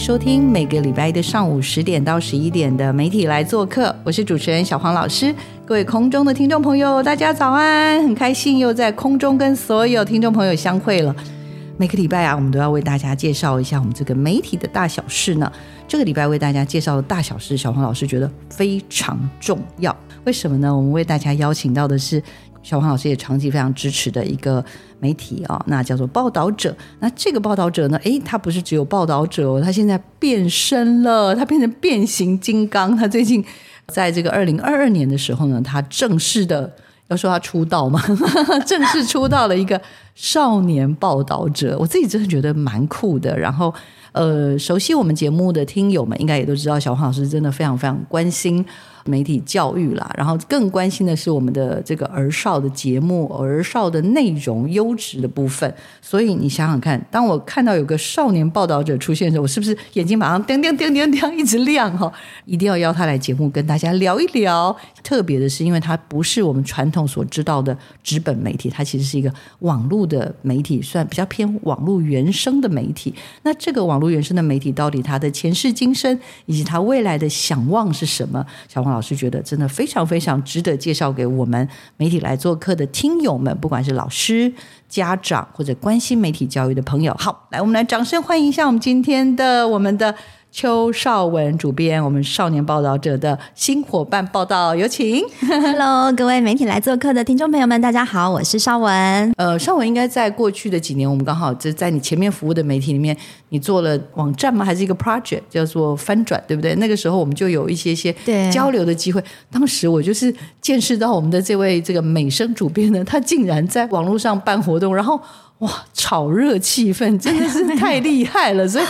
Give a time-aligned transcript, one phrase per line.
[0.00, 5.32] 收听每个礼拜一的上午十点到十一点的媒体来做客，我是主持人小黄老师。
[5.66, 8.02] 各位空中的听众朋友，大家早安！
[8.02, 11.14] 很开心又在空中跟所有听众朋友相会了。
[11.76, 15.52] 每个礼拜啊，我们都要为大家介绍一下我们这个媒体的大小事呢。
[15.86, 19.94] 这个礼拜为大家介绍的大小事，小黄老师觉得非常重要。
[20.24, 20.74] 为什么呢？
[20.74, 22.22] 我们为大家邀请到的是
[22.62, 24.64] 小黄老师也长期非常支持的一个
[24.98, 26.76] 媒体啊，那叫做报道者。
[26.98, 32.96] 那这个报道者呢，诶，他不是只有报道者哦，他现在变身了，他变成变形金刚。
[32.96, 33.44] 他最近
[33.88, 36.70] 在这个二零二二年的时候呢，他正式的
[37.08, 38.00] 要说他出道嘛，
[38.66, 39.80] 正式出道了一个
[40.14, 41.76] 少年报道者。
[41.80, 43.36] 我自己真的觉得蛮酷的。
[43.38, 43.72] 然后，
[44.12, 48.64] 呃，熟悉我们节目的听友们应该也都知道，小黄老师真的非常非常关心。
[49.04, 55.72] 媒体教育啦，然后更关心的是我们的这个儿少的节目、儿少的内容优质的部分。
[56.00, 62.12] 所以你想想看，当我看到有个少年报道者出现的时候，我是不是眼睛马上叮叮叮叮叮一直亮哈？
[62.44, 64.76] 一定要邀他来节目跟大家聊一聊。
[65.02, 73.14] 特别的是，因为他不是我们传统所知道的纸本媒体，它其实是一个网络的媒体，算比较偏网络原生的媒体。
[73.42, 78.44] 那这个网络原生的媒体，到底它的前世今生以及它未来的想望是什么？
[78.68, 84.52] 小老师觉得真的非常非常值得介绍给我们媒体来做客的听友们，不管是老师、
[84.88, 87.14] 家长或者关心媒体教育的朋友。
[87.18, 90.14] 好，来，我们来掌声欢迎一下我们今天的我们的。
[90.52, 95.22] 邱少文主编，我们少年报道者的新伙伴报道，有请。
[95.46, 98.92] Hello，各位媒体来做客的听众朋友们，大家好，我是邵文。
[99.38, 103.16] 呃，邵文应该在过去的几年，我们刚好就在你前面服务的媒体里面，
[103.50, 104.64] 你做了网站吗？
[104.64, 106.74] 还是一个 project 叫做翻转，对不对？
[106.74, 108.12] 那个时候我们就有一些些
[108.50, 109.22] 交流的机会。
[109.52, 115.20] 当时我就是见识到我们的这位这个美声主编呢，他竟然在网络上办活动，然后
[115.58, 118.84] 哇，炒热气氛，真的是太厉害了，所以。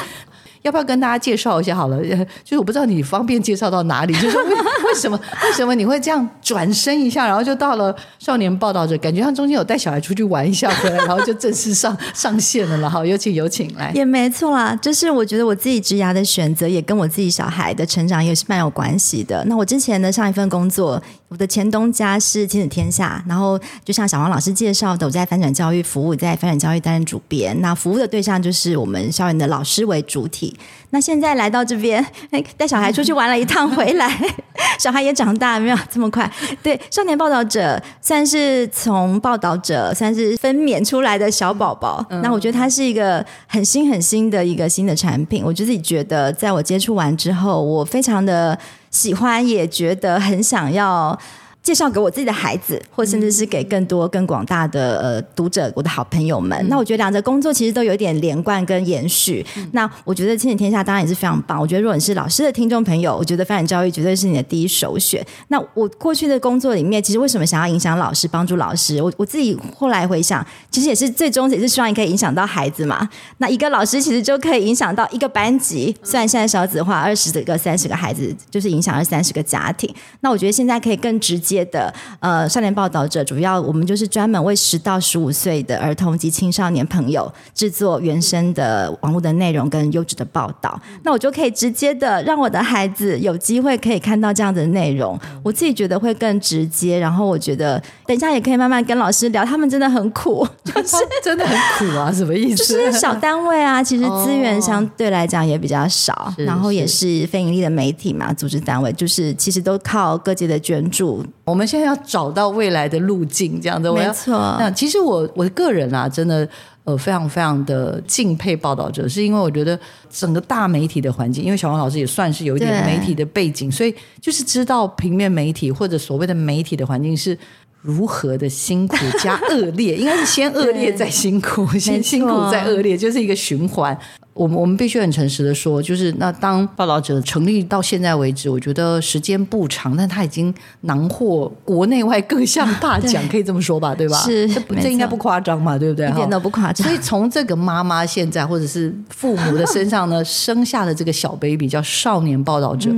[0.62, 1.98] 要不要跟大家介绍一下好了？
[2.44, 12.91] 就是我不知道你方便介绍到哪里，就是为为什么为什么你会这样转身一下，然后就到了少年报道者，感觉他中间有带小孩出去玩一下回来，然后就正式上上线了了。
[12.91, 13.91] 好， 有请有请来。
[13.94, 19.44] 也没错啦，就是我觉得我自己职涯的选择也跟我自己小孩的成长也是蛮有关系的。
[19.47, 30.58] 那我之前的上一份工作，我的前东家是亲子天下，然后就像小王老师介绍的，我在翻转教育服务，在翻转教育担任主编，那服务的对象就是我们校园的老师为主体。
[30.91, 32.04] 那现在来到这边，
[32.58, 34.12] 带小孩出去玩了一趟回来，
[34.76, 36.28] 小孩也长大，没有这么快。
[36.64, 42.04] 对，少年报道者算是从报道者算是分娩出来的小宝宝。
[42.24, 45.44] 那我觉得它是一个很新很新的一个新的产品。
[45.44, 48.58] 我自己觉得，在我接触完之后，我非常的
[48.91, 51.19] 喜欢，也觉得很想要。
[51.62, 56.66] 介绍给我自己的孩子，或甚至是给更多、更广大的呃读者，我的好朋友们。
[56.69, 59.44] 那我觉得两者工作其实都有点连贯跟延续。
[59.72, 61.60] 那我觉得亲子天下当然也是非常棒。
[61.60, 65.25] 我觉得如果你是老师的听众朋友，我觉得发展教育绝对是你的第一首选。
[65.48, 69.03] 那我过去的工作里面，其实为什么想要影响老师、帮助老师？
[69.03, 73.06] 我我自己后来回想，其实也是最终也是希望你可以影响到孩子嘛。
[73.37, 79.94] 那一个老师其实就可以影响到一个班级，虽然现在少子化，二十个、三十个孩子就是影响二三十个家庭。
[80.21, 81.50] 那我觉得现在可以更直接。
[81.50, 90.81] 接的呃少年报道者，主要我们就是专门为十到十五岁的儿童及青少年朋友制作原生的网络的内容跟优质的报道。
[91.03, 96.98] 那我就可以直接的让我的孩子有机会可以看到这样的内容，我自己觉得会更直接。
[97.01, 102.57] 然后我觉得等一下也可以慢慢跟老师聊，他们真的很苦， 就是真的很苦啊，什么意思？
[102.57, 111.24] 就是小单位啊，其实资源相对来讲也比较少，然后也是非盈利的媒体嘛，组织单位就是其实都靠各界的捐助。
[111.45, 113.91] 我们现在要找到未来的路径，这样子。
[113.92, 114.57] 没错。
[114.59, 116.48] 那其实我我个人啊，真的
[116.84, 119.78] 呃非常非常的敬佩报道者，是因为我觉得
[120.09, 127.37] 整个大媒体的环境，因为小王老师也算是有一点媒体的背景，所以就是知道平面媒体或者所谓的媒体的环境是
[127.83, 133.98] 如何的辛苦加恶劣， 应该是先恶劣再辛苦，先辛苦再恶劣，就是一个循环。
[134.41, 140.53] 我们我们必须很诚实的说，就是那当报道者成立到现在为止，我觉得时间不长，但他已经
[140.83, 144.16] 囊获国内外各项大奖， 可以这么说吧，对吧？
[144.21, 146.09] 是这这应该不夸张嘛，对不对？
[146.09, 146.89] 一点都不夸张。
[146.89, 152.91] 所以从这个妈妈现在或者是父母的身上呢， 生下的这个小 baby 叫少年报道者。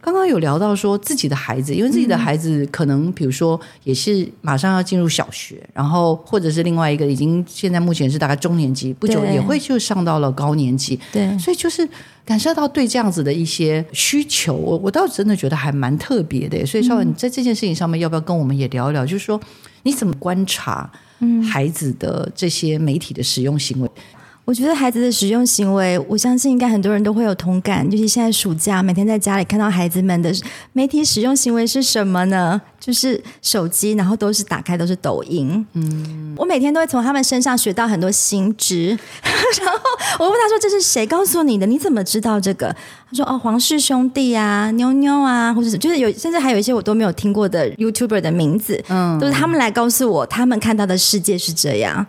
[0.00, 10.83] 刚刚有聊到说自己的孩子，因为自己的孩子可能比如说也是马上要进入小学，然后或者是另外一个已经现在目前是大概中年级，不久也会就上到了高年级。
[11.12, 11.88] 对，所以就是
[12.24, 16.64] 感受到对这样子的一些需求，我我倒真的觉得还蛮特别的。
[16.66, 19.04] 所以邵文你在这件事情上面，要不要跟我们也聊一聊？
[19.06, 19.40] 就是说
[19.82, 20.90] 你怎么观察
[21.50, 23.90] 孩子的这些媒体的使用行为？
[24.44, 27.88] 我觉得孩子的使用行为，我相信应该很多人都会有同感。
[27.90, 30.30] 就是现在暑假，每天在家里看到孩子们的
[30.74, 32.60] 媒体使用行为是什么呢？
[32.78, 35.66] 就是手机，然后都是打开都是抖音。
[35.72, 38.88] 嗯，我每天都会从他们身上学到很多新知。
[39.62, 39.78] 然后
[40.18, 41.64] 我问他说：“这是谁告诉你的？
[41.66, 42.66] 你怎么知道这个？”
[43.10, 48.84] 他说：“哦，皇室兄弟啊，妞妞啊，或者是就是有，甚至还有一些我都没有听过的 YouTuber 的名字。
[48.88, 52.06] 嗯，都是他们来告诉我，他们看到的世界是这样。”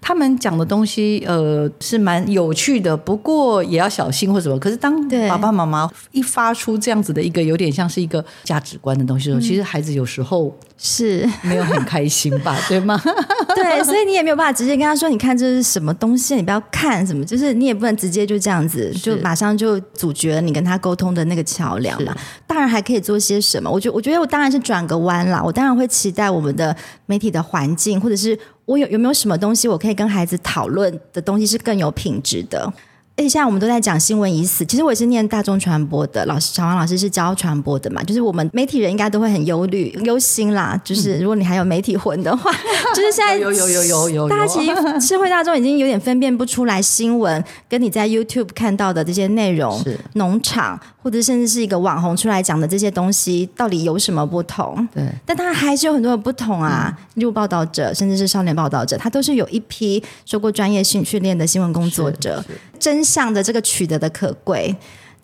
[0.00, 4.58] 他们讲的东西，呃，是蛮有趣的，不过也要小心或什么。
[4.58, 13.00] 可是当爸爸妈妈一发出这样子的一个有点像是一个价值观的东西的时候，其实孩子有时候是没有很开心吧，对吗？
[13.54, 22.16] 对，所以你也没有办法直接跟他说，你看这是什么东西，你不要看什么，就是你也不能直接就这样子，就马上就阻绝了你跟他沟通的那个桥梁嘛。
[22.46, 26.74] 当然还可以做些什么，我觉我觉得我当然是转个弯啦，我当然会期待我们的
[27.06, 28.38] 媒体的环境或者是。
[28.70, 32.72] 我有有没有什么东西我可以跟孩子讨论的东西是更有品质的？
[33.16, 40.80] 而且现在我们都在讲新闻已死，其实我也是念大众传播的，老师小王老师是教传播的嘛，就是我们媒体人应该都会很忧虑、忧心啦。
[40.84, 42.50] 就是如果你还有媒体魂的话，
[42.94, 54.86] 就是现在有有有有有，大家其实社会大众已经有点分辨不出来新闻跟你在 YouTube 看到的这些内容，是农场或者甚至是一个网红出来讲的这些东西到底有什么不同？
[54.94, 56.96] 对，但它还是有很多的不同啊。
[57.14, 62.44] 例如报道者，甚至是少年报道者，他都是有一批受过专业训训练的新闻工作者。
[62.78, 64.74] 真相的这个取得的可贵，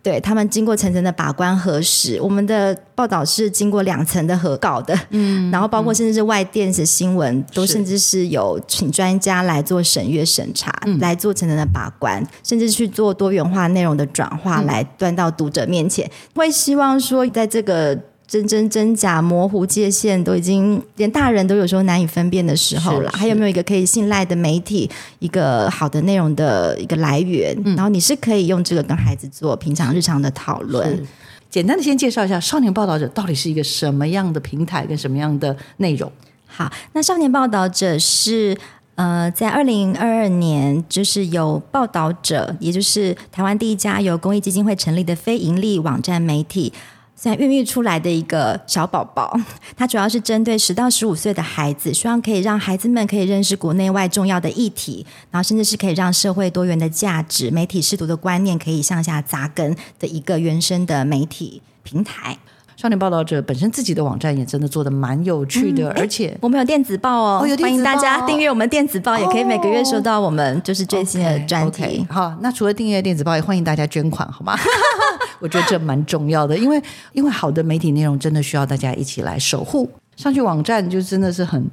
[0.07, 17.99] 对他们经过层层的把关核实，我们的报道是经过两层的核稿的，嗯，然后包括甚至是外电的新闻，都甚至是有请专家来做审阅审查，来做层层的把关，甚至去做多元化内容的转化，来端到读者面前，会希望说在这个。
[18.29, 24.91] 真真真假模糊界限都已经连大人都有时候难以分辨的时候了，还有没有一个可以信赖的媒体，
[25.21, 27.57] 一个好的内容的一个来源？
[27.77, 31.07] 然后你是可以用这个跟孩子做平常日常的讨论。
[31.49, 36.11] 简单的先介绍一下少年报道者到底是一个什么样的平台跟什么样的内容？
[36.47, 38.59] 好，那少年报道者是
[38.97, 46.73] 呃，在二零二二年就是有报道者，也就是台湾第一家由公益基金会成立的非盈利网站媒体。
[47.19, 49.35] 现在孕育出来的一个小宝宝，
[49.75, 62.37] 它主要是针对十到十五岁的孩子，希望可以让孩子们可以认识国内外重要的议题，然后甚至是可以让社会多元的价值、媒体视读的观念可以向下扎根的一个原生的媒体平台。
[62.77, 72.07] 少年报道者本身自己的网站也真的做的蛮有趣的，而且我们有电子报哦，欢迎大家订阅我们电子报，也可以每个月收到我们就是最新的专题。
[72.11, 74.55] 好，那除了订阅电子报，也欢迎大家捐款，好吗？
[75.39, 79.91] 我觉得这蛮重要的，因为因为好的媒体内容真的需要大家一起来守护。
[80.17, 81.65] 上去网站就真的是很。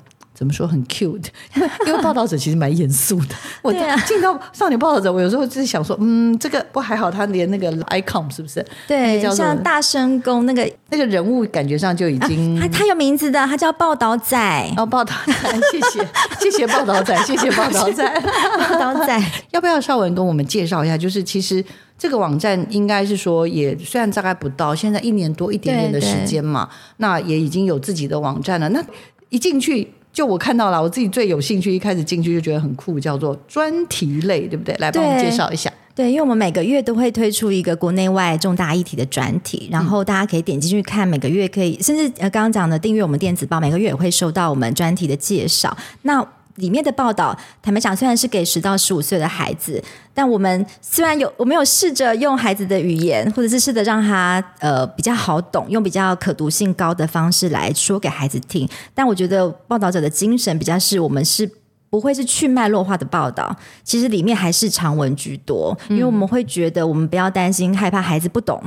[0.43, 1.27] 怎么说很 cute？
[1.87, 3.35] 因为报道者其实蛮严肃的。
[3.61, 3.71] 我
[4.05, 8.65] 进到少年报道者，我有时候就是想说，嗯，这个不还好，他连那个 icon 是不是？
[8.85, 14.37] 对，像大声公那个那个人物，感觉上就已经他他有名字的，他叫报道仔。
[14.75, 15.33] 哦，报道仔，
[15.71, 16.05] 谢谢
[16.41, 18.21] 谢谢报道仔，谢谢报道仔，
[18.69, 19.23] 报道仔。
[19.51, 20.97] 要不要邵文跟我们介绍一下？
[20.97, 21.63] 就是其实
[21.97, 28.67] 这个网站应该是说，也虽然大概不到现在一年多一点点的时间嘛，那也已经有自己的网站了。
[28.67, 28.83] 那
[29.29, 29.93] 一进去。
[30.13, 34.75] 就我看到了，我自己最有兴趣，一开始进去就觉得很酷，叫做专题类，对不对？
[34.77, 35.73] 来帮我们介绍一下。
[35.95, 45.75] 对，因为我们每个月都会推出一个国内外重大议题的专题，然后大家可以点进去看，每个月可以，甚至呃刚刚讲的订阅我们电子报，每个月也会收到我们专题的介绍。
[46.03, 46.23] 那
[46.55, 49.83] 里面的报道，坦白讲，虽然是给十到十五岁的孩子，
[50.13, 58.67] 但我们虽然有，我们有试着用孩子的语言，或者是试着让他呃比较好懂，用比较可读性高的方式来说给孩子听。
[58.93, 61.49] 但我觉得报道者的精神比较是我们是
[61.89, 68.61] 不会是去脉络化的报道，其实里面还是长文居多，因为我们会觉得我们不要担心害怕孩子不懂。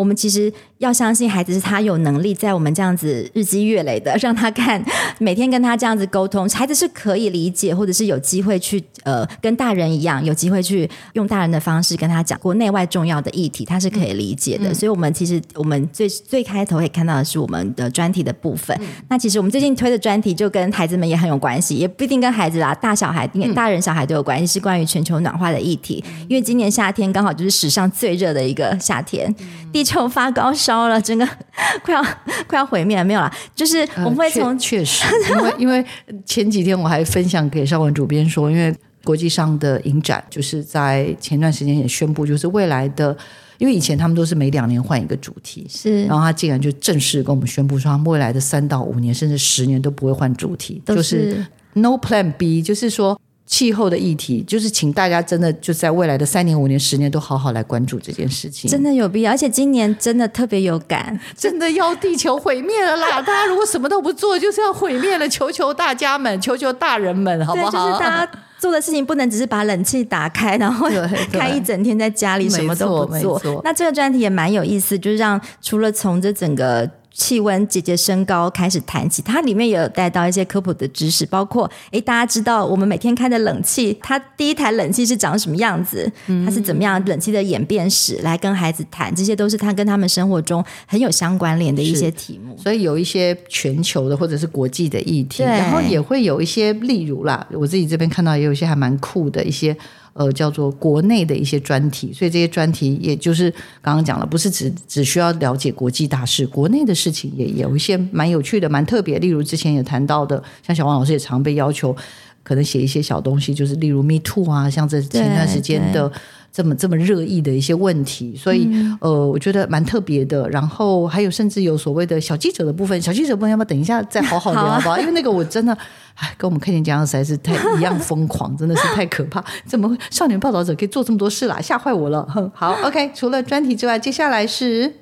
[0.00, 4.82] 我们其实要相信孩子是他有能力在我们这样子日积月累的让他看，
[5.18, 14.72] 每天跟他这样子沟通，孩子是可以理解，或者是有机会去呃跟大人一样，有机会去用大人的方式跟他讲国内外重要的议题，他是可以理解的。
[14.72, 18.74] 所以，我们其实我们最最开头可以看到的是我们的专题的部分。
[19.10, 26.02] 那其实我们最近推的专题就跟孩子们也很有关系，也不一定跟孩子啦，大小孩、大人小孩都有关系，是关于全球暖化的议题。
[26.26, 29.34] 因为今年夏天刚好就是史上最热的一个夏天，
[29.70, 31.26] 地球发高烧了，整个
[31.82, 32.02] 快要
[32.46, 33.32] 快要毁灭了，没有了。
[33.54, 35.84] 就是我们会从确实，因为因为
[36.24, 43.16] 前几天我还分享给邵文主编说，因为国际上的影展就是在前段时间也宣布，就是未来的，
[43.58, 53.18] 因为以前他们都是每两年换一个主题，是，然后他竟然就正式跟我们宣布说，他们未来的三到五年甚至十年都不会换主题，就是 No Plan B，就是说。
[53.50, 59.32] 气候的议题，就是请大家真的就在未来的三年、五年、十年都好好来关注这件事情，真的有必要。
[59.32, 63.20] 而且今年真的特别有感，真的要地球毁灭了啦！
[63.20, 65.28] 大家如果什么都不做，就是要毁灭了。
[65.28, 67.88] 求求大家们，求求大人们，好不好？
[67.88, 70.88] 就是大家做的事情不能只是把冷气打开，然后
[71.32, 73.60] 开一整天在家里什么都不做。
[73.64, 76.88] 那这个专题也蛮有意思，就是让除了从这整个。
[77.12, 86.10] 气温节节升高开始谈起，它里面也有带到一些科普的知识，包括诶，大家知道我们每天开的冷气，它第一台冷气是长什么样子，
[86.44, 92.56] 它是怎么样冷气的演变史，来跟孩子谈，这些都是他跟他们生活中很有相关联的一些题目。
[92.56, 99.76] 所以有一些全球的或者是国际的议题，然后也会有一些，例如啦，我自己这边看到也有一些还蛮酷的一些。
[100.20, 103.50] 呃，叫做国内的一些专题，所以这些专题也就是
[103.80, 109.18] 刚刚讲了，不是只只需要了解国际大事，国内的事情也有一些蛮有趣的、蛮特别。
[109.18, 111.96] 例如之前也谈到的，像小王老师也常被要求，
[112.42, 116.10] 可能写一些小东西，就是例如 Me Too 啊，像这前段时间的。
[116.52, 118.68] 这么这么热议的一些问题，所以
[119.00, 120.48] 呃，我觉得蛮特别的。
[120.48, 124.98] 然后还有甚至有所谓的小记者的部分，小记者部分要不要等一下再好好聊好不好？
[124.98, 125.72] 因为那个我真的，
[126.16, 129.40] 哎，跟我们看见讲的实在是太 一样疯狂，真的是太可怕。
[129.64, 131.60] 怎么少年报道者可以做这么多事啦？
[131.60, 132.26] 吓坏我了。
[132.52, 134.92] 好，OK，除了专题之外，接下来是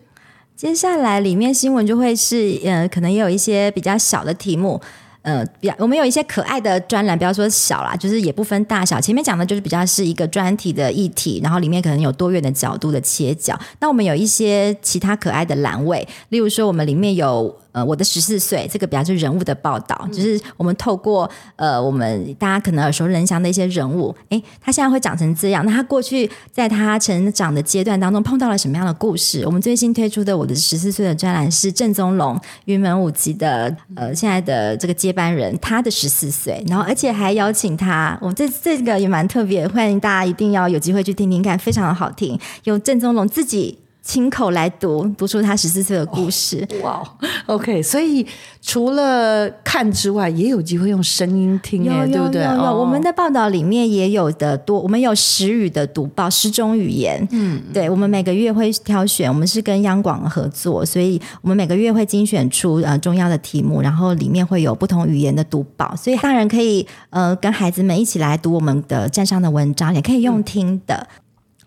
[0.54, 4.78] 接下来里面新闻就会是呃，可能也有一些比较小的题目。
[5.22, 9.00] 呃，比较我们有一些可爱的专栏，不要说小啦，就是也不分大小。
[9.00, 13.58] 前面讲的就是比较是一个专题的议题，然后里面可能有多元的角度的切角。
[13.80, 17.54] 那我们有一些其他可爱的栏位，例如说我们里面有。
[17.78, 29.44] 呃，我的十四岁，这个比较是人物的报道，就是我们透过呃，我们大家可能耳熟能详的一些人物，哎，他现在会长成这样，那他过去在他成长的阶段当中碰到了什么样的故事？
[29.46, 43.78] 我们最新推出的我的十四岁的专栏是郑宗龙云门舞集的呃现在的这个接班人，他的十四岁，然后而且还邀请他，我这这个也蛮特别，欢迎大家一定要有机会去听听看，非常的好听，有郑宗龙自己。
[44.08, 47.02] 亲口来读读出他十四岁的故事，哇
[47.44, 48.26] ！OK，所以
[48.62, 52.42] 除了看之外，也有机会用声音听，对不对？
[52.42, 57.28] 有有，我们的报道里面也有的多，我们有十语的读报，十种语言。
[57.32, 71.06] 嗯，对，我们每个月会挑选，我们是跟央广合作，所以我们每个月会精选出呃重要的题目，然后里面会有不同语言的读报，所以大人可以呃跟孩子们一起来读我们的站上的文章，也可以用听的。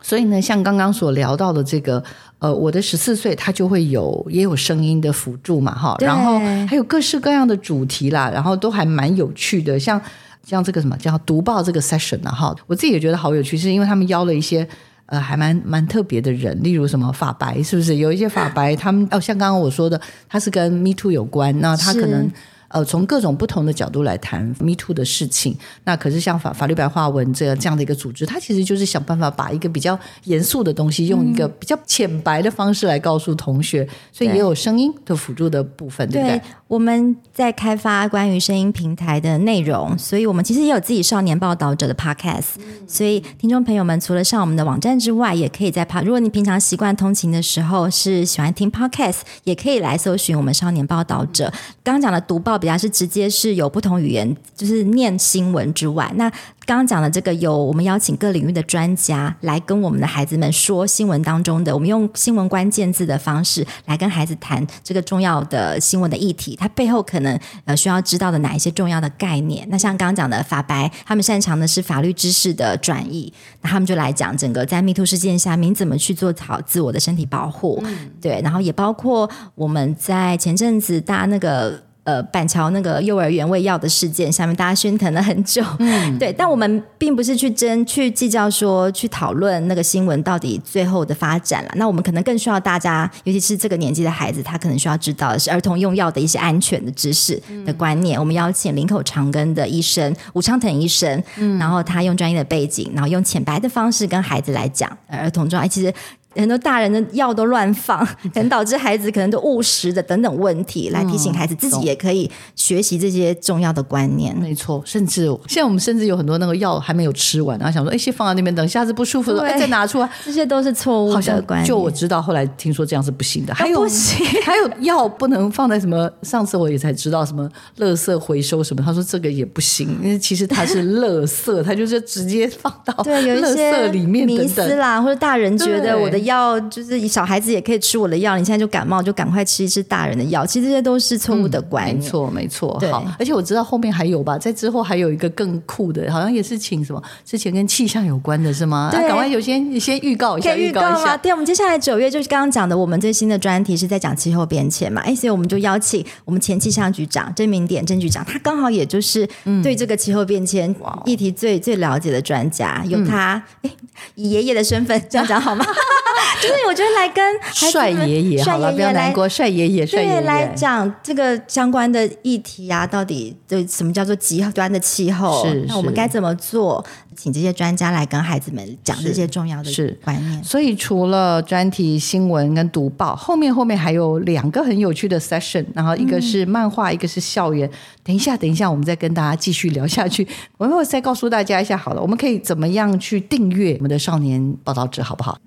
[0.01, 2.03] 所以呢，像刚刚所聊到的这个，
[2.39, 10.01] 呃，我的十四岁，他就会有也有声音的辅助嘛，哈，然后还有各式各样的主题啦，然后都还蛮有趣的，像
[10.43, 14.67] 像这个什么叫读报这个 session 啊，哈，我自己也觉得好有趣，是因为他们邀了一些
[15.05, 22.29] 呃还蛮蛮特别的人，例如什么法白，是不是有一些法白，他们哦，像刚刚我说的，他是跟 Me Too 有关，那他可能。
[22.71, 36.41] 呃，从各种不同的角度来谈 Me Too 的事情，那可是像法法律白话文这样这样的一个组织，它其实就是想办法把一个比较严肃的东西，用一个比较浅白的方式来告诉同学，所以也有声音的辅助的部分，对不对？
[36.71, 42.51] 我们在开发关于声音平台的内容，所以我们其实也有自己少年报道者的 Podcast，
[42.87, 46.05] 所以听众朋友们除了上我们的网站之外，也可以在 Pod。
[46.05, 51.51] 如果你平常习惯通勤的时候是喜欢听 Podcast，也可以来搜寻我们少年报道者。
[51.83, 52.57] 刚刚讲的读报。
[52.61, 56.31] 比较是直接是有不同语言，就是念新闻之外，那。
[56.65, 69.67] 刚刚讲的这个有我们邀请各领域的专家来跟我们的孩子们说新闻当中的，我们用新闻关键字的方式来跟孩子谈这个重要的新闻的议题，它背后可能呃需要知道的哪一些重要的概念。
[69.69, 77.83] 那像刚刚讲的法白，他们擅长的是法律知识的转移，那他们就来讲整个在 MeToo 事件下，您怎么去做好自我的身体保护？
[78.21, 81.90] 对，然后也包括我们在前阵子大家那个。
[82.03, 85.63] 呃板桥那个幼儿园喂药的事件下面，大家喧腾了很久。
[85.79, 91.71] 嗯， 对，但我们并不是去争去计较说去讨论那个新闻到底最后的发展了。
[91.75, 98.19] 那我们可能更需要大家，尤其是这个年纪的孩子，他可能需要知道的是儿童用药的一些安全的知识的观念。
[98.19, 101.23] 我们邀请林口长庚的医生吴昌腾医生，
[101.59, 105.93] 然后他用专业的背景，然后用浅白的方式跟孩子来讲儿童中，哎，其实。
[106.35, 114.35] 很多大人的药都乱放， 可能导致孩子可能都误食的等等问题，来提醒孩子自己也可以学习这些重要的观念。
[114.37, 121.67] 没错，甚至现在我们甚至有很多那个药还没有吃完，然后想说，哎，先放在那边，等下次不舒服了，哎，再拿出来，这些都是错误的观念。
[121.67, 123.53] 就我知道，后来听说这样是不行的。
[123.53, 123.85] 还有，
[124.45, 126.09] 还有药不能放在什么？
[126.21, 136.20] 上次我也才知道什么垃圾回收什么，他说这个也不行，因为其实它是垃圾，它就是直接放到对有一些里面迷思啦，或者大人觉得我的。
[136.21, 141.97] 药就是小孩子也可以吃我的药，你现在就感冒就赶快吃一吃大人的药，其实这些都是错误的观念。
[141.97, 142.79] 没错，没错。
[142.91, 148.89] 好，而且我知道后面还有吧，在之后还有一个更酷的，好像也是请什么之前跟气象有关的是吗？
[148.91, 151.15] 对，赶快有先你先预告一下，预告一下。
[151.17, 159.27] 对，我们接下来九月就是刚刚讲的，我们最新的专题是在讲气候变迁嘛，哎，所以我们就邀请我们前气象局长郑明典郑局长，他刚好也就是
[159.63, 160.73] 对这个气候变迁
[161.05, 163.69] 议题最最了解的专家，由他哎
[164.15, 165.65] 以爷爷的身份这样讲好吗？
[166.41, 175.45] 就是我觉得来跟帅爷爷好了，不要难过，帅爷爷帅爷爷来讲这个相关的议题啊，到底对什么叫做极端的气候？
[175.45, 176.83] 是那我们该怎么做？
[177.13, 180.43] 请这些专家来跟孩子们讲这些重要的是观念。
[180.43, 187.69] 所以除了专题新闻跟读报，后面后面还有两个很有趣的 session，然后一个是漫画，一个是校园。
[188.03, 190.25] 等一下，等一下，我们再跟大家继续聊下去。
[190.57, 195.37] 我会再告诉大家一下，好了，我们可以怎么样去订阅我们的少年报道者，好不好？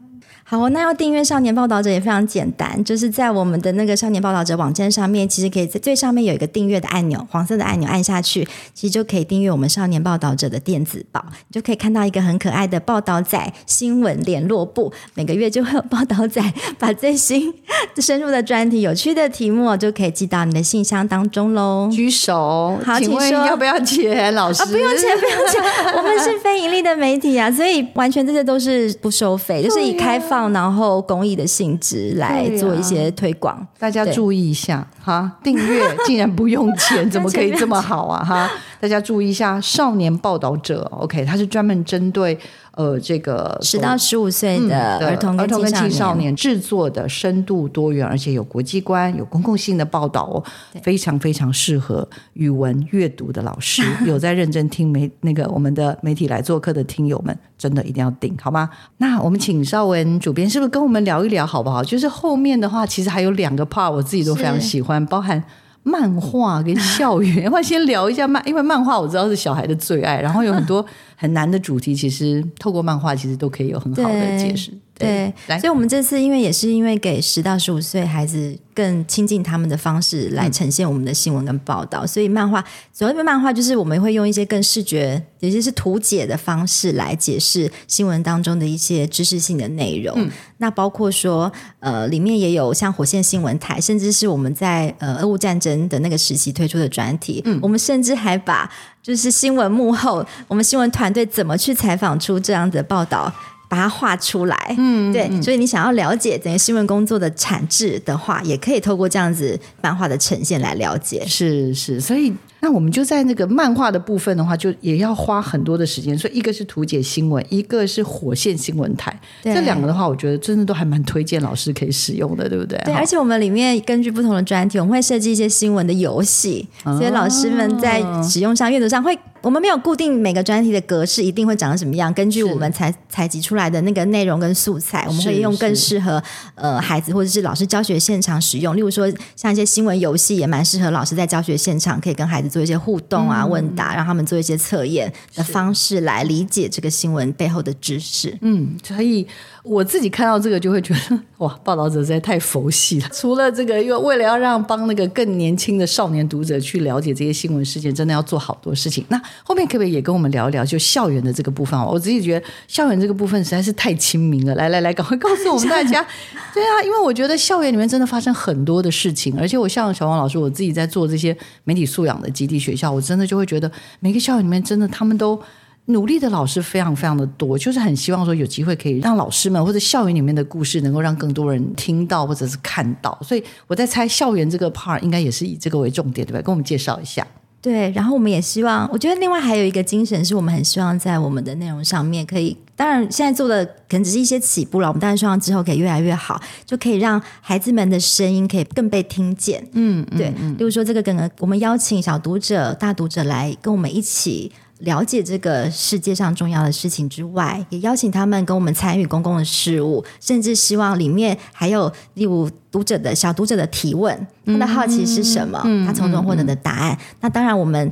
[0.46, 16.42] 好，那要订阅少年报道者也非常简单，就是在我们的那个少年报道者网站上面，其实可以在最上面有一个订阅的按钮，黄色的按钮按下去，其实就可以订阅我们少年报道者的电子报，你就可以看到一个很可爱的报道仔新闻联络部，每个月就会有报道仔
[16.78, 17.52] 把最新
[17.96, 21.88] 深入的专题、有趣的题目就可以寄到你的信箱当中喽。
[21.90, 24.34] 举手，好，请问要不要 钱？
[24.34, 25.62] 老师，不用钱，不用钱，
[25.96, 30.33] 我们是非盈利的媒体啊，所以完全这些都是不收费，就是以开放。
[30.52, 35.30] 然后公益的性质来做一些推广，大家注意一下哈。
[35.42, 38.50] 订阅竟然不用钱， 怎么可以这么好啊哈？
[38.84, 42.38] 大家注意一下，少年报道者，OK，他是专门针对。
[42.72, 50.44] 呃，这个十到十五岁的儿童儿童跟青少年制作的深度多元，而且有国际观、有公共性的报道哦，
[50.82, 53.82] 非常非常适合语文阅读的老师。
[54.04, 58.68] 有在认真听媒那个我们的媒体来做客的听友们，真的一定要订好吗？
[58.98, 61.82] 那我们请邵文主编是不是跟我们聊一聊好不好？
[61.82, 65.42] 就是后面的话，其实还有两个 part，我自己都非常喜欢，包含。
[65.84, 68.42] 漫画跟校园， 要不要先聊一下漫？
[68.48, 74.72] 因为漫画我知道是小孩的最爱，然后有很多很难的主题，其实透过漫画其实都可以有很好的解释。
[74.96, 90.30] 对，所以，我们这次因为也是因为给十到十五岁孩子更亲近他们的方式来呈现我们的新闻跟报道，所以漫画，所谓漫画就是我们会用一些更视觉，也就是图解的方式来解释新闻当中的一些知识性的内容。
[90.58, 97.42] 那包括说，呃，里面也有像火线新闻台，甚至是我们在呃俄乌战争的那个时期推出的专题。
[97.46, 98.70] 嗯，我们甚至还把
[99.02, 103.32] 就是新闻幕后，我们新闻团队怎么去采访出这样的报道。
[103.68, 111.24] 把它画出来，嗯，对，所以你想要了解整个新闻工作的产质的话，也可以透过这样子漫画的呈现来了解。
[111.26, 112.32] 是是，所以。
[112.64, 116.16] 那我们就在那个漫画的部分的话，就也要花很多的时间。
[116.16, 119.14] 所以一个是图解新闻，一个是火线新闻台。
[119.42, 122.80] 这两个的话，我觉得真的都还蛮推荐老师可以使用的，对不对？
[122.86, 132.10] 对，而且我们里面根据不同的专题，我们会设计一些新闻的游戏，所以老师们在使用上、阅读上会，我们没有固定每个专题的格式一定会长得什么样。
[132.14, 136.22] 根据我们采采集出来的那个内容跟素材，我们会用更适合
[136.54, 138.74] 呃孩子或者是老师教学现场使用。
[138.74, 142.53] 例如说，像一些新闻游戏也蛮适合老师在教学现场可以跟孩子。
[142.54, 148.38] 做一些互动啊、问答，让他们做一些测验的方式来理解这个新闻背后的知识。
[148.42, 149.26] 嗯，所以。
[149.64, 153.08] 我自己看到这个就会觉得哇， 报道者实在太佛系了。
[153.10, 159.02] 除了这个，又为了要让帮那个更年轻的少年读者去了解这些新闻事件，真的要做好多事情。
[159.08, 161.80] 那后面可不可以也跟我们聊一聊，就校园的这个部分？
[161.80, 164.54] 我自己觉得校园这个部分实在是太亲民了。
[164.54, 166.06] 来来来，赶快告诉我们大家。
[166.52, 175.40] 对啊，因为我觉得校园里面真的发生很多的事情，而且我像小王老师，我自己在做这些媒体素养的基地学校，我真的就会觉得每个校园里面真的他们都。
[175.86, 183.18] 努力的老师非常非常的多，就是很希望说有机会可以让老师们或者校园里面的故事能够让更多人听到或者是看到。
[183.22, 186.40] 所以我在猜校园这个 part 应该也是以这个为重点，对吧？
[186.40, 187.26] 跟我们介绍一下。
[187.60, 199.66] 对，然后我们也希望，我觉得另外还有一个精神是我们很希望在我们的内容上面可以，当然现在做的可能只是一些起步了，我们当然希望之后可以越来越好，就可以让孩子们的声音可以更被听见。
[199.72, 204.50] 嗯，对，例如说这个可能我们邀请小读者、大读者来跟我们一起。
[204.78, 216.98] 了解这个世界上重要的事情之外，也邀请他们跟我们参与公共的事务，甚至希望里面还有例如读者的小读者的提问，他的好奇是什么，他从中获得的答案。
[217.20, 217.90] 那当然，我们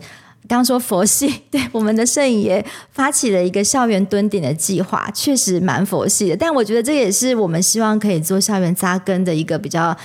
[0.49, 6.37] 刚刚说佛系，对我们的摄影也发起了一个校园蹲点的计划，确实蛮佛系的。
[6.37, 9.97] 但我觉得这也是我们希望可以做校园扎根的一个比较。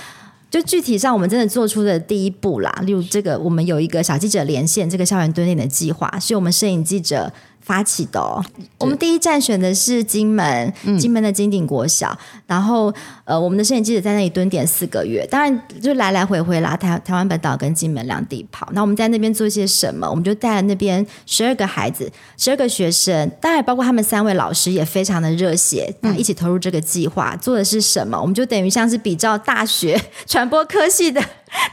[0.50, 2.72] 就具体上，我们真的做出的第一步啦。
[2.84, 7.32] 例如，这个我们有一个小记者连线，这个校园蹲点的计划，是我们摄影记者。
[7.60, 8.42] 发起的，哦。
[8.78, 12.90] 我们第一站选的是金门，金门的金鼎国小，然后
[13.28, 18.66] 呃，我们的摄影记者在那里蹲点四个月，当然就来来回回啦，台台湾本岛跟金门两地跑。
[18.72, 20.08] 那我们在那边做些什么？
[20.08, 27.36] 我们就带了那边十二个孩子，十二个学生，当然包括他们三位老师也非常的热血，一起投入这个计划。
[27.36, 28.18] 做的是什么？
[28.18, 31.22] 我们就等于像是比照大学 传播科系的。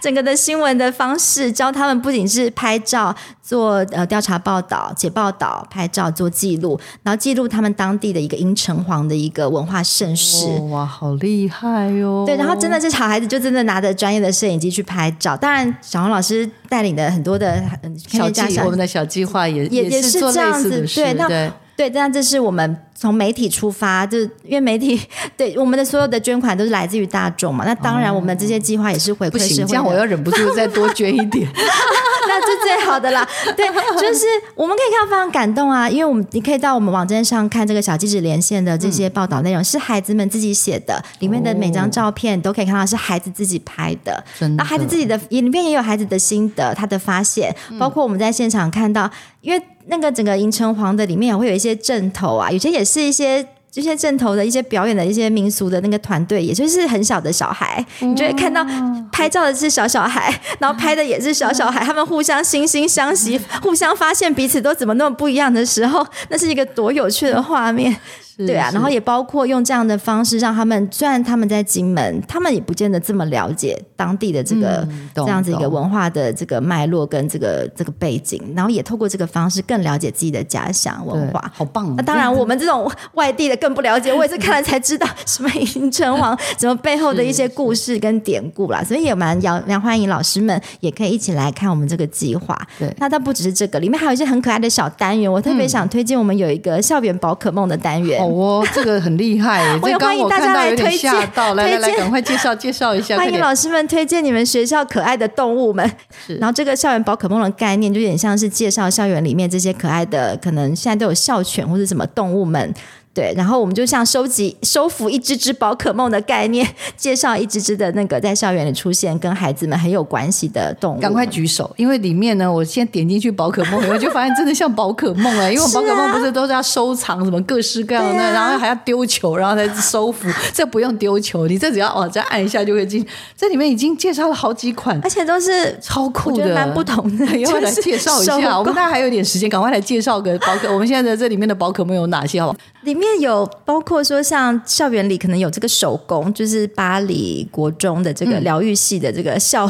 [0.01, 3.13] 整个的新闻的方式，教他们不仅是拍照、
[3.43, 10.45] 做呃调查报道、写报道、拍照做记录，然后记录他们当地的一个阴城隍的一个文化盛世。
[10.69, 12.23] 哇，好厉害哟！
[12.25, 15.35] 对，然后真的是小孩子就真的拿着专业的摄影机去拍照。
[15.35, 17.63] 当然，小红老师带领的很多的
[18.07, 20.85] 小计，我们的小计划也也也是这样子。
[20.95, 21.27] 对，那
[21.75, 22.77] 对，但这是我们。
[22.97, 24.99] 从媒体出发，就是因为媒体
[25.35, 29.67] 对我们的所有的捐款都是来自于大众嘛，那当然我们的这些计划也是回馈社会。
[29.67, 31.45] 这样我要忍不住再多捐一点，
[32.27, 33.27] 那是最好的啦。
[33.55, 33.67] 对，
[33.99, 44.23] 就是我们可以看到非常感动啊，因为我们你可以到我们网站上看这个小记者连线的这些报道内容，是孩子们自己写的，里面的每张照片都可以看到是孩子自己拍的。
[44.57, 49.61] 那孩子自己的里面也有孩子的心得，他的发现，包括我们在现场看到，因为。
[49.87, 58.65] 那个整个银城隍的里面也会有一些阵头啊，有些也是一些这些阵头的一些表演的一些民俗的那个团队，也就是很小的小孩，你就会看到
[59.11, 67.93] 拍照的是小小孩，然后拍的也是小小孩，他们互相惺惺相惜，互相发现彼此都怎么那么不一样的时候， 那是一个多有趣的画面。
[68.37, 74.85] 对啊，然后也包括用这样的方式让他们，虽然他们在金门，他们也不见得这么了解当地的这个
[75.15, 81.95] 这样子一个文化的这个脉络跟这个这个背景，然后也透过这个方式更了解自己的家乡文化，好棒！
[81.95, 92.55] 那当然，我们这种外地的更不了解，我也是看了才知道什么银城隍，什么背后的一些故事跟典故啦，所以也蛮要蛮欢迎老师们也可以一起来看我们这个计划。
[92.77, 98.21] 对，那它不只是这个，里面还有一些很可爱的小单元，我特别想推荐我们有一个校园宝可梦的单元。
[98.21, 99.63] 哦，这个很厉害！
[99.81, 103.17] 我也欢迎大家来推荐，来来来，赶快介绍介绍一下。
[103.17, 105.91] 欢迎老师们推荐你们学校可爱的动物们。
[106.39, 112.71] 然后这个校园宝可梦的概念，就有点像是介绍校园里面这些可爱的，可能现在都有校犬或者什么动物们。
[113.15, 120.99] 对，然后我们就像收集、收服一只只宝可梦的概念，介绍一只只的那个在校园里出现、跟孩子们很有关系的动物。
[120.99, 130.29] 赶快举手，因为里面呢，我先点进去宝可梦，我就发现真的像宝可梦啊，因为宝可梦不是都是要收藏什么各式各样的，然后还要丢球，然后再收服。
[130.53, 133.07] 这不用丢球，你这只要往这按一下就会进。
[133.37, 137.25] 这里面已经介绍了好几款，而且都是超酷的，蛮不同的。
[137.39, 140.69] 要 不来 介绍一下，我们大家还有点时间，赶快来介绍个宝可。
[140.73, 142.41] 我们现在在这里面的宝可梦有哪些？
[142.41, 142.53] 好？
[142.81, 149.69] 里面有包括说，像校园里可能有这个手工，就是巴黎国中的这个疗愈系的这个校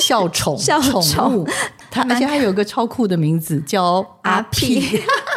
[0.00, 1.48] 校宠校宠物，
[1.90, 5.00] 它而且还有个超酷的名字叫阿屁。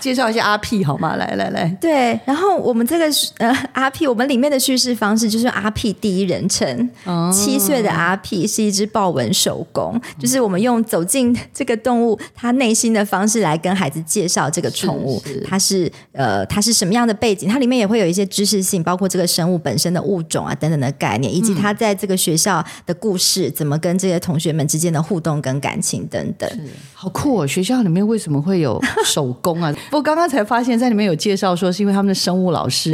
[0.00, 1.16] 介绍一下阿 P 好吗？
[1.16, 3.04] 来来来，对，然后我们这个
[3.38, 26.48] 呃阿 P，我们里面的叙事方式就是阿 P 第一人称，哦七岁的阿 P 是一只豹纹手工，就是我们用走进这个动物它内心的方式来跟孩子介绍这个宠物，它是呃它是什么样的背景，它里面也会有一些知识性，包括这个生物本身的物种啊等等的概念，以及它在这个学校的故事，怎么跟这些同学们之间的互动跟感情等等，
[26.94, 27.46] 好酷哦！
[27.46, 29.74] 学校里面为什么会有手工啊？
[29.90, 32.92] 不过刚刚才发现，在里面有介绍说，是因为他们的生物老师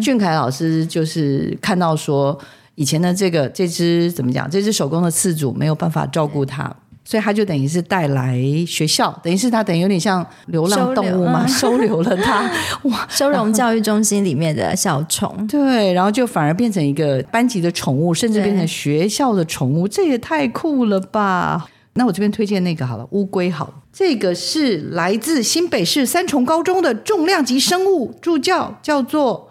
[0.00, 2.38] 俊凯老师，就是看到说，
[2.76, 6.72] 以前的这个这只怎么讲，这只手工的次主没有办法照顾它，
[7.04, 12.48] 所以他就等于是带来学校，等于是他等于有点像流浪动物嘛，收留了它，
[12.90, 21.66] 哇，收容教育中心里面的小虫，对，然后就反而变成一个班级的宠物，甚至变成学校的宠物，这也太酷了吧！
[21.96, 29.50] 那我这边推荐那个好了，乌龟好了，这个是来自新北市三重高中的重量级生物助教，叫做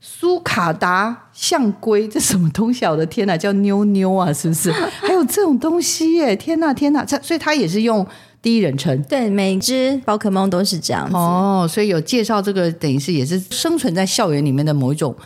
[0.00, 2.90] 苏卡达象龟，这什么东西啊？
[2.92, 4.70] 我的天哪，叫妞妞啊，是不是？
[5.00, 6.36] 还有这种东西耶！
[6.36, 8.06] 天哪，天哪，这所以它也是用
[8.40, 9.02] 第一人称。
[9.04, 11.16] 对，每只宝可梦都是这样子。
[11.16, 15.16] 哦，所以有介绍这个，等于是也是生存在校园里面的某一种，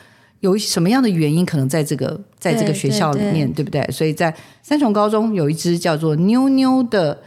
[0.41, 3.87] 有什么样的原因，可能在这个在这个学校里面，对对不对？
[3.91, 7.19] 所以在三重高中有一只叫做妞妞的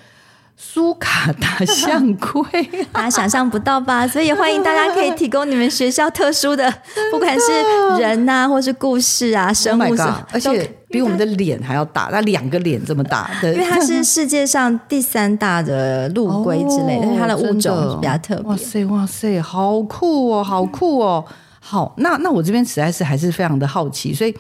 [0.58, 2.44] 苏卡达象龟，
[2.92, 4.08] 大家想象不到吧？
[4.08, 6.72] 所以也欢迎大家可以提供你们学校特殊的，
[7.12, 10.12] 不管是人呐、或是故事啊、生 Oh 物什 god！
[10.12, 18.58] 么，而且比我们的脸还要大，那两个脸这么大的，因为它是世界上第三大的陆龟之类的， 哦它的物种比较特别哇。
[18.58, 21.26] 塞哇塞，好酷哦，好酷哦！
[21.66, 24.36] 好，那那我这边实在是还是非常的好奇，所以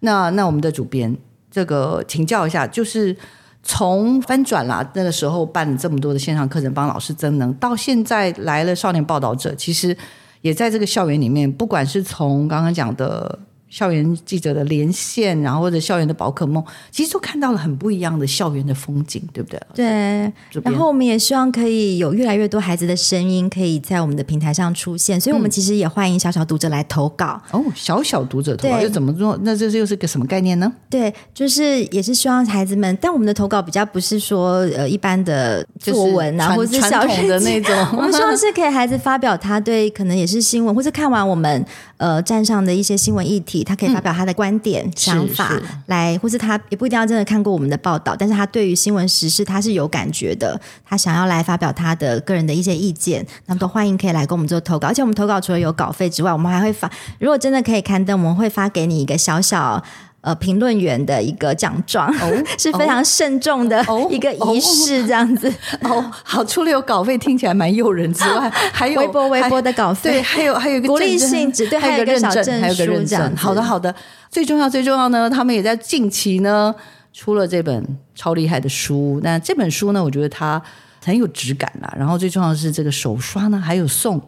[0.00, 1.14] 那那我们的主编
[1.50, 3.14] 这个请教一下，就是
[3.62, 9.94] 从翻转啦那个时候办了这么多的线上课程帮老师增能，到现在来了少年报道者，其实
[10.40, 13.38] 也在这个校园里面，不管是从刚刚讲的。
[13.72, 19.58] 校园记者的连线，然后或者校园的宝可梦，其实都看到了很不一样的校园的风景，对不对？
[19.74, 27.40] 对，然后我们也希望可以有越来越多孩子的声音可以在我们的平台上出现，所以我们其实也欢迎小小读者来投稿。
[27.50, 29.38] 哦，小小读者投稿对又怎么做？
[29.42, 30.70] 那这是又是个什么概念呢？
[30.90, 41.64] 对，就是也是希望孩子们，但我们的投稿比较不是说呃一般的作文啊，传或者是小传统的那种 我们希望是可以孩子发表他对可能也是新闻，或者看完我们
[41.96, 45.52] 呃站上的一些新闻议题，他可以发表他的观点、想法
[45.86, 54.88] 来，或是他也不一定要真的看过我们的报道，但是他对于新闻时事他是有感觉的，他想要来发表他的个人的一些意见，那么都欢迎可以来跟我们做投稿。
[54.88, 59.82] 而且我们投稿除了有稿费之外，我们还会发，如果真的可以刊登，我们会发给你一个小小。
[60.22, 62.12] 呃，评论员的一个奖状、
[62.56, 65.52] 是非常慎重的哦 一个仪式，这样子。
[65.82, 73.36] 哦，好，除了有稿费听起来蛮诱人之外，还有微博微博的稿费对，还有还有一个鼓励性质对还有一个认证，还有一个认证。
[73.36, 73.92] 好的好的，
[74.30, 76.72] 最重要最重要呢，他们也在近期呢
[77.12, 79.20] 出了这本超厉害的书。
[79.24, 80.62] 那这本书呢，我觉得它
[81.04, 81.92] 很有质感啦。
[81.98, 84.20] 然后最重要的是这个手刷呢，还有送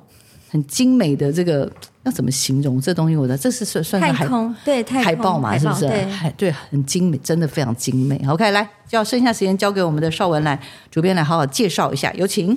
[0.54, 1.68] 很精美的这个
[2.04, 3.16] 要怎么形容这东西？
[3.16, 5.88] 我的这是算算是太海空对太空海报嘛，是不是？
[5.88, 8.24] 对，海对，很精美，真的非常精美。
[8.28, 10.56] OK，来，就要剩下时间交给我们的邵文来
[10.92, 12.56] 主编来好好介绍一下，有请。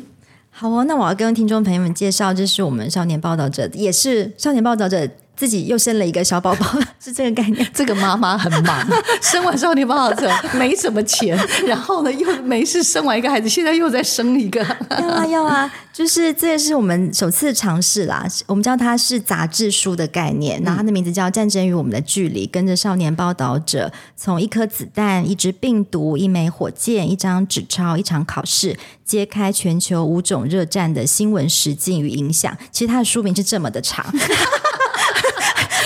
[0.51, 6.65] 好哦，那我要跟听众朋友们介绍，这是我们少年报道者，也是少年报道者自己又生了一个小宝宝，
[6.99, 7.65] 是这个概念。
[7.73, 8.85] 这个妈妈很忙，
[9.21, 14.65] 生完少年报道者没什么钱，然后呢又没事生完一个孩子，现在又再生一个。
[14.89, 18.25] 要啊要啊，就是这也是我们首次尝试啦。
[18.47, 32.57] 我们叫它是杂志书的概念，然后它的名字叫《战争与我们的距离》，跟着少年报道者从一颗子弹、一支病毒、一枚火箭、一张纸钞、一场考试，揭开全球五种热战的新闻实境与影响。
[32.71, 34.03] 其实它的书名是这么的长。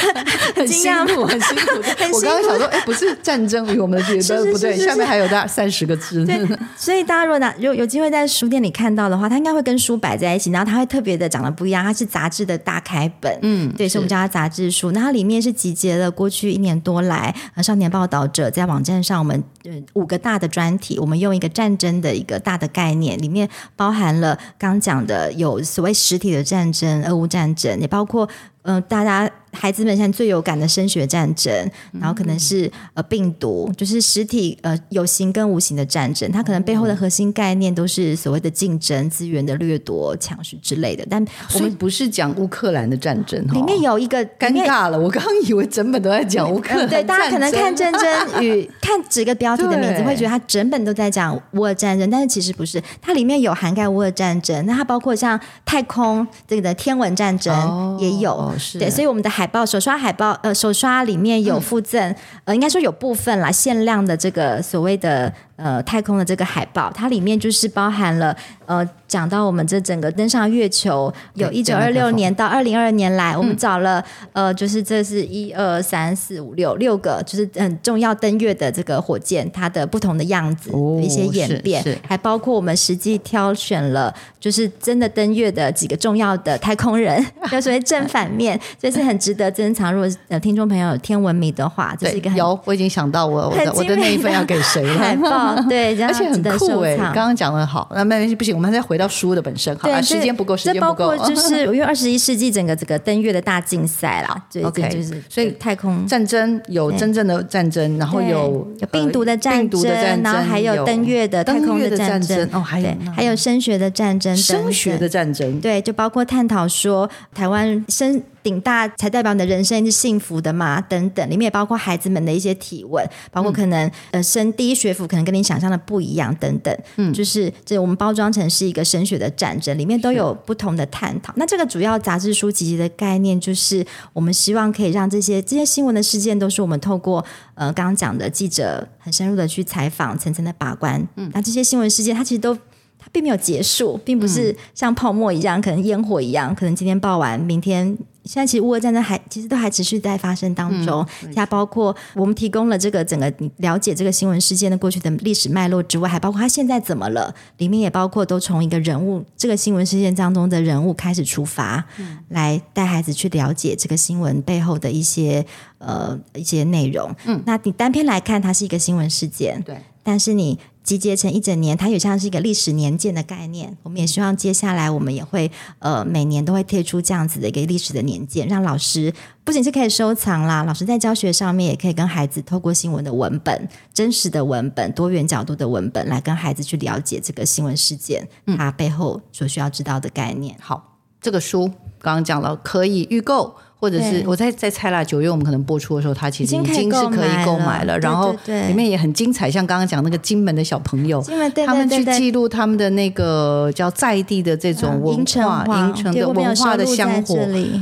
[0.55, 1.81] 很辛惊讶苦，很辛苦。
[2.13, 6.25] 我刚刚想说，哎，不是战争与我们的距离， 是是不对，下面还有大三十个字。
[6.25, 14.91] 对， 所以大家如果拿有有机会在书店里看到的话，它应该会跟书摆在一起，然后它会特别的长得不一样，它是杂志的大开本，嗯，对，所以我们叫它杂志书。
[14.91, 28.27] 那它里面是集结了过去一年多来呃少年报道者在网站上我们呃五个大的专题，我们用一个战争的一个大的概念，里面包含了刚讲的有所谓实体的战争，俄乌战争，也包括。
[28.63, 31.54] 嗯、大家孩子们现在最有感的升学战争，
[32.00, 41.06] 然后可能是呃病毒，就是实体呃有形跟无形的战争，它可能背后的核心概念都是所谓的竞争、资源的掠夺、抢食之类的。
[41.10, 41.24] 但
[41.56, 44.97] 我们不是讲乌克兰的战争，里面有有一个尴尬了。
[44.97, 58.79] 我刚刚以为整本都在讲乌克兰嗯对，大家可能看战战争与 看几个标题的名字，会觉得它整本都在讲乌尔战争，但是其实不是，它里面有涵盖乌尔战争，那它包括像太空这个的天文战争哦也有，哦是。
[58.79, 89.93] 对，所以我们的海报手刷海报，呃，手刷里面有附赠，呃，应该说有部分啦，限量的这个所谓的呃太空的这个海报，它里面就是包含了呃讲到我们这整个登上月球，有对一九二六年到二零二二年来，我们找了呃就是这是一二三四五六六个就是很重要登月的这个火箭，它的不同的样子、哦一些演变还包括我们实际挑选了就是真的登月的几个重要的太空人，就所谓正反面，这是很值得珍藏。
[89.93, 94.97] 如果呃听众朋友有天文迷的话，这是一个很有，我已经想到我我的我的那一份要给谁了。
[95.00, 101.15] 海报，好，对， 而且很酷哎、刚刚讲的好，那没关系，不行，我们还是回到书的本身好时间不够，时间不够。
[101.27, 109.83] 就 是因为二十一世纪整个这个登月的大竞赛啦，对 OK，就是所以太空战争有真正的战争，然后有有病毒的呃战争，
[110.23, 131.34] 然后还有登月的太空的战争哦，还有还有升学的战争升学的战争，对，就包括探讨说台湾升顶大才代表你的人生是幸福的嘛，等等，里面也包括孩子们的一些提问，包括可能、呃升第一学府可能跟你想象的不一样等等，嗯，就是这我们包装成是一个升学的战争，里面都有不同的探讨。
[131.36, 137.23] 那这个主要杂志书籍的概念就是，我们希望可以让这些这些新闻的事件都是我们透过
[137.56, 142.58] 呃刚刚讲的记者很深入的去采访，层层的把关，嗯，那这些新闻事件它其实都。
[143.04, 151.05] 它并没有结束，并不是像泡沫一样，可能烟火一样，可能今天爆完，明天现在其实乌俄战争还其实都还持续在发生当中。
[151.36, 161.84] 它包括我们提供了这个整个你了解这个新闻事件的过去的历史脉络之外，还包括它现在怎么了，里面也包括都从一个人物这个新闻事件当中的人物开始出发，
[162.29, 165.45] 来带孩子去了解这个新闻背后的一些
[165.79, 167.13] 呃一些内容。
[167.25, 170.60] 嗯，那你单篇来看，它是一个新闻事件，对，但是你
[170.91, 173.77] 集结成一整年，它也像是一个历史年鉴的概念。
[173.82, 175.49] 我们也希望接下来我们也会
[175.80, 179.13] 呃每年都会贴出这样子的一个历史的年鉴，让老师
[179.45, 188.27] 不仅是可以收藏啦，老师在教学上面也可以跟孩子透过新闻的文本、真实的文本、多元角度的文本来跟孩子去了解这个新闻事件
[188.58, 190.58] 它背后所需要知道的概念。
[190.60, 201.19] 好，这个书刚刚讲了，可以预购，或者是我在在猜啦，九月我们可能播出的时候，它其实已经是可以购买了，然后里面也很精彩，像刚刚讲那个金门的小朋友。
[201.65, 207.35] 他们去记录他们的那个叫在地的这种文化、话营城的文化的香火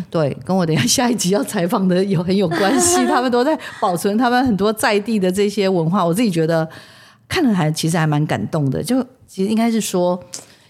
[0.10, 2.96] 对，跟我等一下下一集要采访的有很有关系。
[3.06, 6.66] 他们都在保存他们很多在地的这些文化，我自己觉得
[7.28, 8.82] 看了还其实还蛮感动的。
[8.82, 10.18] 就其实应该是说，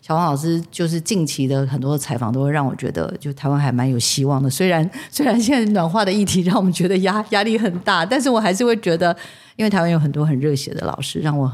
[0.09, 4.49] 小王老师就是近期的很多采访都会让我觉得，就台湾还蛮有希望的。
[4.49, 9.15] 虽然 虽然现在暖化的议题让我们觉得压压力很大，但是我还是会觉得，
[9.55, 11.51] 因为台湾有很多很热血的老师，让我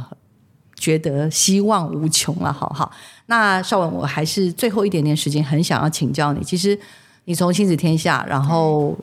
[0.75, 2.53] 觉得希望无穷了。
[2.53, 2.89] 好好，
[3.25, 6.41] 那邵文，我还是最后一点点时间，很想要请教你。
[6.41, 6.79] 其实
[7.25, 8.97] 你从亲子天下，然后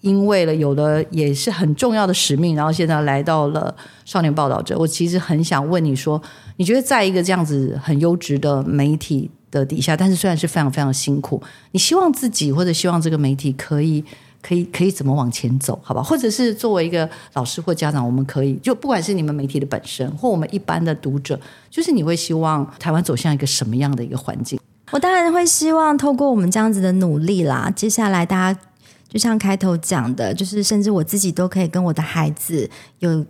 [0.00, 4.74] 因为了有了也是很重要的使命，然后现在来到了少年报道者。
[4.78, 6.18] 我其实很想问你说，
[6.60, 14.04] 你觉得在一个这样子很优质的媒体的底下，但是虽然是非常非常辛苦，你希望自己或者希望这个媒体可以。
[14.42, 16.02] 可以可以怎么往前走，好吧？
[16.02, 24.58] 或者是作为一个老师或家长，我们可以就不管是你们媒体的本身，或我们一般的读者，就是你会希望台湾走向一个什么样的一个环境？
[24.92, 28.60] 我当然会希望透过我们这样子的努力啦，接下来大家
[29.10, 32.70] 就像开头讲的，就是甚至我自己都可以跟我的孩子
[33.00, 33.22] 有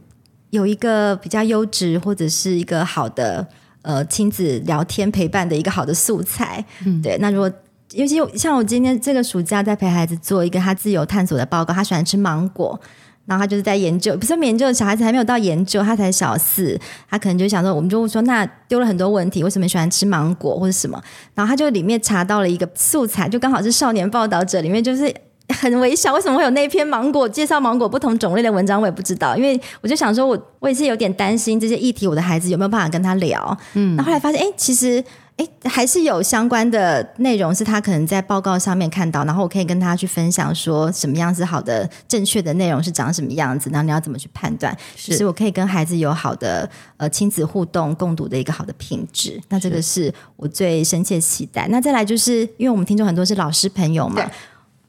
[0.51, 3.47] 有一个比较优质或者是一个好的
[3.83, 6.65] 呃亲子聊天陪伴的一个好的素材。
[6.85, 7.17] 嗯，对。
[7.19, 7.51] 那如果
[7.93, 12.79] 尤其像我今天这个暑假在陪孩子做一个他自由探索的报告，他喜欢吃芒果。
[13.27, 16.77] 然后他就是在研究，不是研究，小孩子还没有到研究，他才小四，
[17.09, 21.01] 他可能就想说，我们就说，那丢了很多问题，为什么喜欢吃芒果或者什么？
[21.35, 25.15] 然后他就里面查到了一个素材，就刚好是少年报道者里面就是。
[25.53, 28.81] 很微小，为什么会有那篇芒果介绍芒果不同种类的文章？
[28.81, 33.57] 我也不知道，因为我就想说我，我也是有点担心这些议题，我的孩子有没有办法跟他聊？
[33.75, 35.03] 嗯，那后来发现，哎，其实
[35.37, 44.77] 哎还是有相关的内容是他可能在报告上面看到，然后我可以跟他去分享说什么样子好的、正确的内容是长什么样子，然后你要怎么去判断？
[44.97, 51.67] 是其实我可以跟孩子有好的呃亲子互动、共读的一个好的品质，那这个是我最深切期待。
[51.69, 54.31] 那再来就是因为我们听众很多是老师朋友嘛对，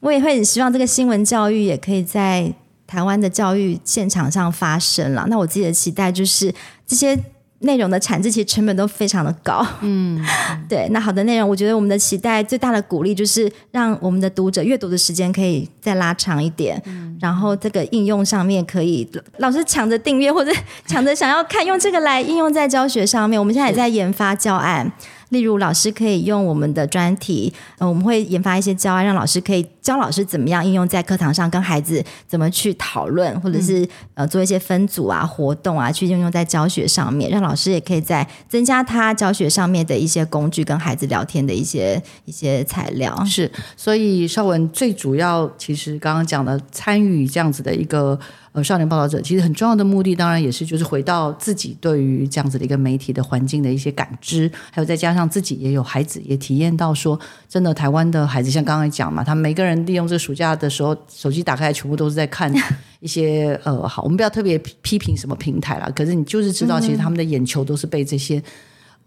[0.02, 2.52] 我也会很希望这个新闻教育也可以在
[2.86, 5.26] 台湾的教育现场上发生了。
[5.30, 6.52] 那我自己的期待就是
[6.86, 7.18] 这些。
[7.64, 10.20] 内容的产制其实成本都非常的高，嗯，
[10.68, 10.88] 对。
[10.90, 16.82] 那好的内容，我觉得我们的期待最大的鼓励就是让我们的读者阅读的时间可以再拉长一点，
[17.20, 20.50] 然后这个应用上面可以老师抢着订阅或者
[20.86, 23.38] 抢着想要看，用这个来应用在教学上面。
[23.38, 24.90] 我们现在也在研发教案，
[25.28, 43.22] 例如老师可以用我们的专题，呃，我们会研发一些教案，让老师可以教老师怎么样应用在课堂上，跟孩子怎么去讨论，或者是、呃做一些分组啊活动啊，去应用在教学上面，让老师也可以在增加他教学上面的一些工具，跟孩子聊天的一些一些材料。
[43.24, 48.18] 是，所以邵文最主要其实刚刚讲的参与这样子的一个
[48.52, 57.18] 呃少年报道者，其实很重要的目的，当然也是就是回到自己对于这样子的一个媒体的环境的一些感知，还有再加上自己也有孩子也体验到说，
[57.48, 62.52] 真的台湾的孩子像刚刚讲嘛，他们每个人人利用这个暑假的时候，手机打开全部都是在看
[63.00, 68.42] 一些呃，好，我们不要特别批批评什么平台啦，可是你就是知道，其实他们的眼球都是被这些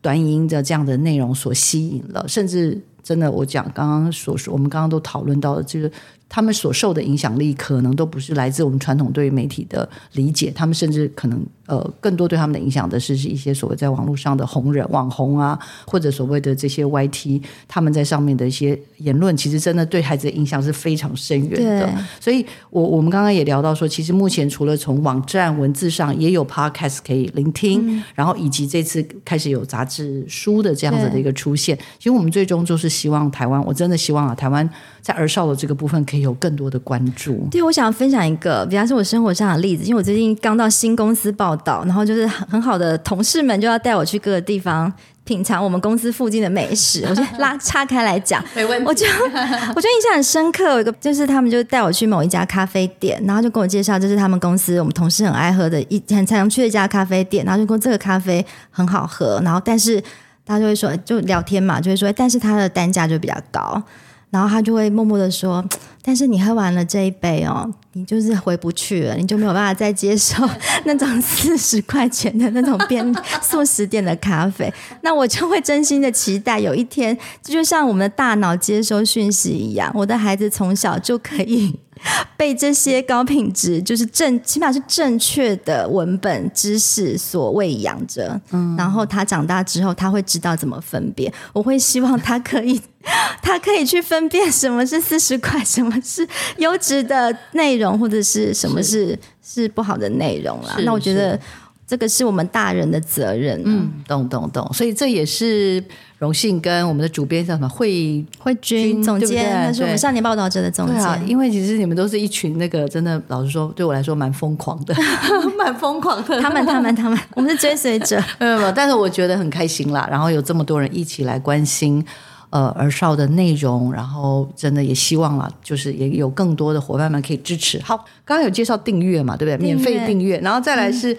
[0.02, 5.92] 短影音的这样的内容所吸引了，甚至真的，我讲刚刚所说，我们刚刚都讨论到的，就是
[6.28, 21.90] 他们所受的影响力，可能都不是来自我们传统对于媒体的理解，他们甚至可能呃，更多对他们的影响的是是一些所谓在网络上的红人、网红啊，或者所谓的这些 YT，他们在上面的一些言论，其实真的对孩子的影响是非常深远的。
[22.20, 34.68] 所以我我们刚刚也聊到说，其实目前除了从网站文字上也有 podcast 可以聆听，然后以及这次开始有杂志书的这样子的一个出现，其实我们最终就是希望台湾，我真的希望啊，台湾
[35.02, 37.48] 在儿少的这个部分可以有更多的关注。
[37.52, 44.92] 对，我想分享一个，比方说我生活上的例子，因为我最近刚到新公司报道，然后就是很很好的同事们就要带我去各个地方
[45.24, 48.44] 品尝我们公司附近的美食， 我就拉岔开来讲。
[48.56, 49.06] 没问我就
[49.76, 60.00] 我就印象很深刻，有一个就是他们就带我去某一家咖啡店，然后就跟我介绍这是他们公司我们同事很爱喝的一很常去的一家咖啡店，然后就说这个咖啡很好喝，然后但是
[60.44, 63.82] 大家就会说就聊天嘛，就会说但是它的单价就比较高，
[64.30, 65.64] 然后他就会默默的说，
[66.02, 70.48] 但是你喝完了这一杯哦，你就是回不去了，你就没有办法再接受
[70.84, 74.74] 那种四十块钱的那种便速 食店的咖啡。
[75.02, 81.80] 那我就会真心的期待有一天，就像我们的大脑接收讯息一样，我的孩子从小就可以。
[82.38, 91.32] 被这些高品质，就是正，起码是正确的文本知识所喂养着，嗯，然后他长大之后，他会知道怎么分辨。
[91.54, 92.80] 我会希望他可以，
[93.42, 96.28] 他可以去分辨什么是四十块，什么是
[96.58, 100.76] 优质的内容，或者是什么是是不好的内容啦。
[100.84, 101.40] 那我觉得
[101.88, 103.60] 这个是我们大人的责任。
[103.66, 105.84] 嗯，嗯，懂懂懂，所以这也是
[106.18, 111.28] 荣幸跟我们的主编叫什么慧慧君君总监，他是我们少年报道者的总监。
[111.28, 114.96] 因为其实你们都是一群那个真的，老实说，对我来说蛮疯狂的，
[115.58, 116.42] 蛮疯狂的。
[116.42, 118.22] 他们，他们，他们， 我们是追随者。
[118.40, 120.08] 没有没有，但是我觉得很开心啦。
[120.10, 122.04] 然后有这么多人一起来关心
[122.50, 127.80] 呃儿少的内容，然后真的也希望啦，就是也有更多的伙伴们可以支持。
[127.84, 129.64] 好，刚刚有介绍订阅嘛，对不对？
[129.64, 131.16] 免费订阅，然后再来是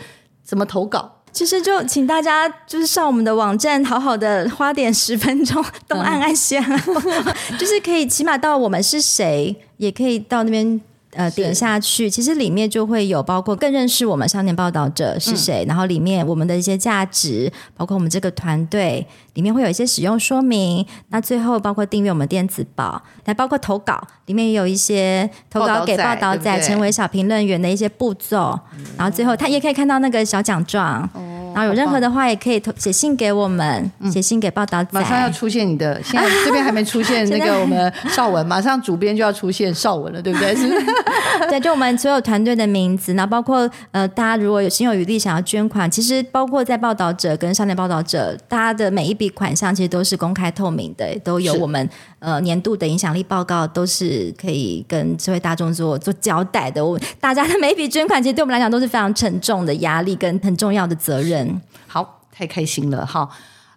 [0.46, 1.10] 怎么投稿？
[1.32, 6.82] 其实就请大家就是上我们的网站，好好的花点十分钟，东按按西按，
[7.58, 10.80] 就是可以起码到我们是谁，也可以到那边。
[11.16, 20.86] 呃，点下去，其实里面就会有包括更认识我们少年报道者是谁，然后里面我们的一些价值，包括我们这个团队，里面会有一些使用说明。
[21.08, 28.58] 那最后包括订阅我们电子报，还包括投稿，里面也有一些投稿给报道仔成为小评论员的一些步骤。
[28.98, 31.08] 然后最后他也可以看到那个小奖状。
[31.56, 34.90] 然后有任何的话，也可以写信给我们，写信给报道仔。
[34.92, 40.54] 马上要出现你的，现在这边还没出现那个我们邵文，马上主编就要出现邵文了，对不对？
[40.54, 40.68] 是
[41.48, 51.88] 对，就我们所有团队的名字，然后包括呃，大家如果有心有余力想要捐款，其实包括在报道者跟少年报道者，大家的每一笔款项其实都是公开透明的，都有我们
[52.18, 56.84] 呃年度的影响力报告，都是可以跟社会大众做做交代的。
[56.84, 61.60] 我 大家的每一笔捐款，其实对我们来讲都是非常沉重的压力跟很重要的责任。
[61.86, 63.28] 好，太开心了哈。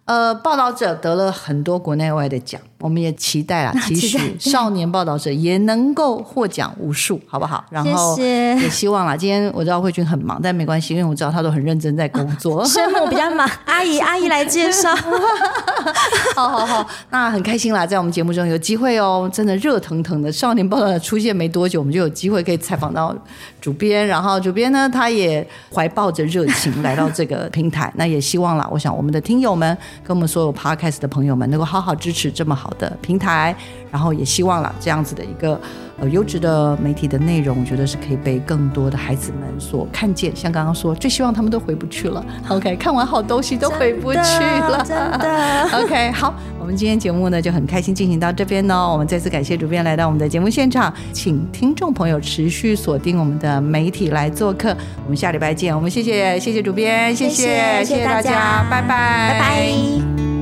[0.06, 7.64] 呃，报道者得了很多国内外的奖，我们也期待啦，期期待许少年报道者也能够获奖无数，好不好？
[7.70, 12.64] 然后也希望啦，今天我知道慧君很忙，但没关系，因为我知道他都很认真在工作。
[12.66, 14.94] 生母比较忙， 阿姨阿姨来介绍。
[16.34, 23.14] 好好好，那很开心啦，在我们节目中有机会哦，真的热腾腾的少年报道者出现没多久，我们就有机会可以采访到
[23.60, 33.54] 主编，然后主编呢，他也怀抱着热情来到这个平台，那也希望啦，我想我们的听友们跟我们所有 podcast 的朋友们能够好好支持这么好的平台，
[33.90, 35.60] 然后也希望了，这样子的一个
[35.98, 40.34] 呃优质的媒体的内容，我觉得是可以被更多的孩子们所看见。
[40.34, 42.24] 像刚刚说，最希望他们都回不去了。
[42.48, 45.68] OK，看完好东西都回不去了，真的。
[45.82, 48.90] OK，好，我们今天节目呢就很开心进行到这边呢。
[48.90, 54.76] 我们再次感谢主编来到我们的节目现场，请听众朋友持续锁定我们的媒体来做客。
[55.04, 55.74] 我们下礼拜见。
[55.74, 60.39] 我们谢谢谢谢主编，谢谢谢谢大大家拜拜拜拜。